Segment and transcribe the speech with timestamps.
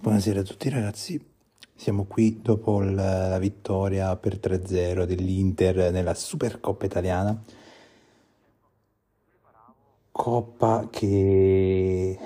[0.00, 1.20] Buonasera a tutti ragazzi,
[1.74, 7.42] siamo qui dopo la vittoria per 3-0 dell'Inter nella Supercoppa italiana.
[10.12, 12.16] Coppa che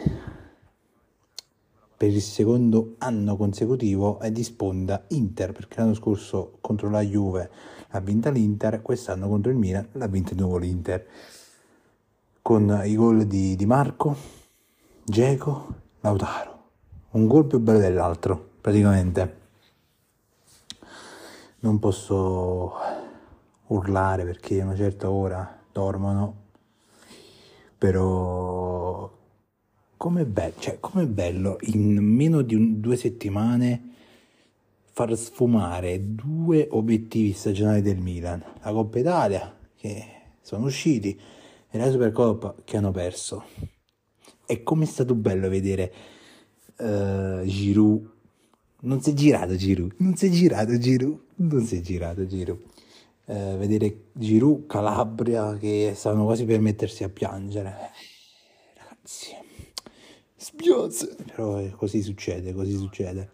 [1.96, 7.50] per il secondo anno consecutivo è di sponda Inter, perché l'anno scorso contro la Juve
[7.88, 11.06] ha vinta l'Inter, quest'anno contro il Milan l'ha vinta di nuovo l'Inter.
[12.42, 14.14] Con i gol di, di Marco,
[15.04, 16.61] Geco, Lautaro.
[17.14, 19.40] Un gol più bello dell'altro, praticamente.
[21.58, 22.72] Non posso
[23.66, 26.34] urlare perché a una certa ora dormono,
[27.76, 29.10] però
[29.98, 33.90] com'è bello, cioè, com'è bello in meno di un- due settimane
[34.90, 40.04] far sfumare due obiettivi stagionali del Milan, la Coppa Italia che
[40.40, 41.20] sono usciti
[41.70, 43.44] e la Supercoppa che hanno perso.
[44.46, 45.92] E com'è stato bello vedere
[46.82, 48.10] eh, Giroud.
[48.80, 52.60] Non si è girato Giroud, non si è girato Giroud, non si è girato Giroud.
[53.26, 57.68] Eh, vedere Giroud, Calabria che stavano quasi per mettersi a piangere.
[57.68, 59.28] Eh, Ragazzi,
[60.34, 61.14] spiozzo.
[61.24, 63.30] Però così succede, così succede.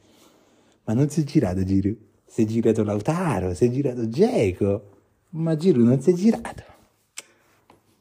[0.84, 4.96] Ma non si è girato Giroud, si è girato Lautaro, si è girato Geco.
[5.30, 6.62] Ma Giroud non si è girato.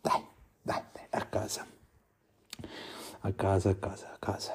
[0.01, 0.21] Dai,
[0.61, 1.65] dai, dai, a casa.
[3.21, 4.53] A casa, a casa, a casa.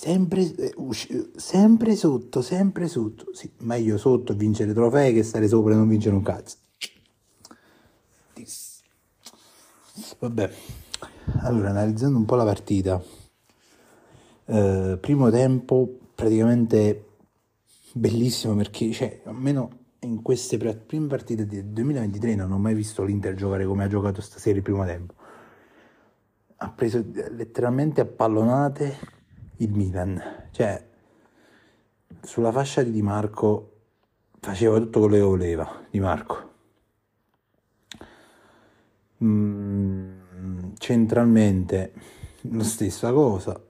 [0.00, 3.34] Sempre, eh, usci- sempre sotto, sempre sotto.
[3.34, 6.56] Sì, meglio sotto vincere trofei che stare sopra e non vincere un cazzo.
[10.18, 10.50] Vabbè,
[11.42, 12.98] allora analizzando un po' la partita.
[14.46, 17.04] Eh, primo tempo praticamente
[17.92, 19.68] bellissimo perché, cioè, almeno
[19.98, 24.22] in queste prime partite del 2023 non ho mai visto l'Inter giocare come ha giocato
[24.22, 25.12] stasera il primo tempo.
[26.56, 29.18] Ha preso eh, letteralmente a pallonate
[29.60, 30.88] il Milan, cioè
[32.22, 33.78] sulla fascia di Di Marco
[34.40, 36.48] faceva tutto quello che voleva Di Marco.
[39.22, 41.92] Mm, centralmente
[42.42, 43.60] la stessa cosa.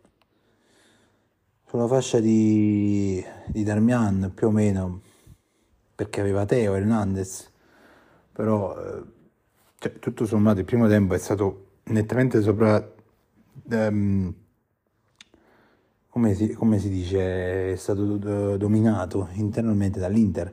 [1.67, 5.03] Sulla fascia di, di Darmian più o meno
[5.95, 7.50] perché aveva Teo Hernandez,
[8.33, 9.03] però eh,
[9.79, 12.93] cioè, tutto sommato il primo tempo è stato nettamente sopra
[13.71, 14.34] ehm,
[16.20, 20.53] come si, come si dice, è stato eh, dominato internamente dall'Inter.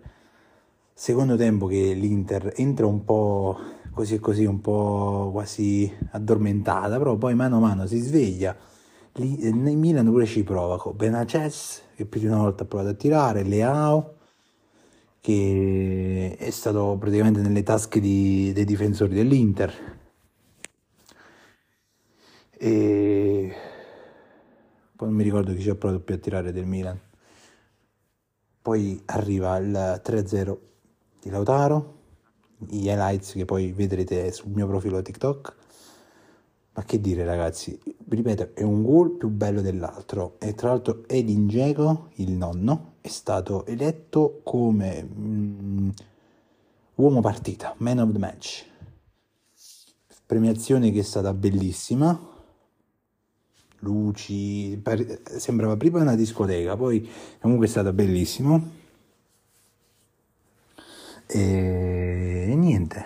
[0.93, 3.59] Secondo tempo che l'Inter entra un po'
[3.91, 8.55] così e così, un po' quasi addormentata, però poi mano a mano si sveglia.
[9.15, 12.65] Lì, eh, nel Milan pure ci prova con Benaces, che più di una volta ha
[12.65, 14.15] provato a tirare, Leao,
[15.19, 19.73] che è stato praticamente nelle tasche di- dei difensori dell'Inter.
[22.59, 23.36] E
[24.97, 26.99] poi non mi ricordo chi ci ha provato più a tirare del Milan.
[28.59, 30.57] Poi arriva il 3-0
[31.21, 31.95] di Lautaro,
[32.57, 35.55] gli highlights che poi vedrete sul mio profilo TikTok.
[36.73, 37.79] Ma che dire ragazzi,
[38.09, 43.07] ripeto, è un gol più bello dell'altro e tra l'altro Edin Dzeko, il nonno, è
[43.07, 45.89] stato eletto come mm,
[46.95, 48.65] uomo partita, man of the match.
[50.25, 52.36] Premiazione che è stata bellissima,
[53.79, 57.07] luci, pare- sembrava prima una discoteca, poi
[57.39, 58.85] comunque è stata bellissimo.
[61.27, 63.03] E, e niente,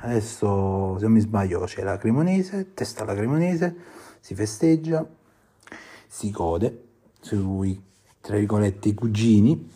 [0.00, 3.76] adesso se non mi sbaglio c'è la Cremonese, testa alla Cremonese,
[4.20, 5.06] si festeggia,
[6.06, 6.88] si gode
[7.20, 7.80] sui,
[8.20, 9.70] tra virgolette, i cugini.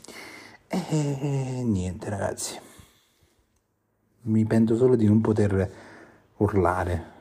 [0.67, 2.58] E niente ragazzi,
[4.23, 5.70] mi pento solo di non poter
[6.37, 7.13] urlare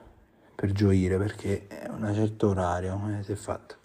[0.64, 3.76] per gioire perché è una certa orario, eh, si è fatto.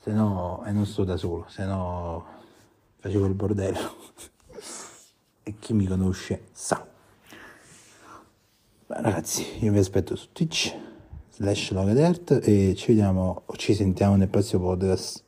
[0.00, 2.26] Se no, e non sto da solo, se no
[2.98, 3.78] facevo il bordello.
[5.44, 6.84] e chi mi conosce sa.
[8.86, 10.76] Beh, ragazzi, io vi aspetto su Twitch
[11.30, 15.27] slash Logadert e ci vediamo o ci sentiamo nel prossimo podcast.